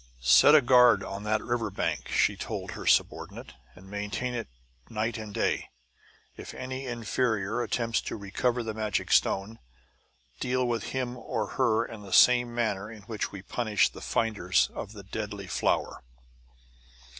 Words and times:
"Set 0.23 0.55
a 0.55 0.63
guard 0.63 1.03
on 1.03 1.21
that 1.21 1.43
river 1.43 1.69
bank," 1.69 2.07
she 2.09 2.35
told 2.35 2.71
her 2.71 2.87
subordinate, 2.87 3.53
"and 3.75 3.87
maintain 3.87 4.33
it 4.33 4.47
night 4.89 5.15
and 5.15 5.31
day. 5.31 5.69
If 6.35 6.55
any 6.55 6.87
inferior 6.87 7.61
attempts 7.61 8.01
to 8.09 8.15
recover 8.15 8.63
the 8.63 8.73
magic 8.73 9.11
stone, 9.11 9.59
deal 10.39 10.67
with 10.67 10.85
him 10.85 11.17
or 11.17 11.49
her 11.49 11.85
in 11.85 12.01
the 12.01 12.11
same 12.13 12.51
manner 12.55 12.89
in 12.89 13.03
which 13.03 13.31
we 13.31 13.43
punished 13.43 13.93
the 13.93 14.01
finders 14.01 14.71
of 14.73 14.93
the 14.93 15.03
deadly 15.03 15.45
flower." 15.45 16.01